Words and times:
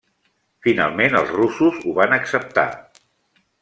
Finalment 0.67 1.19
els 1.21 1.35
russos 1.37 1.79
ho 1.91 1.95
van 2.01 2.19
acceptar. 2.19 2.69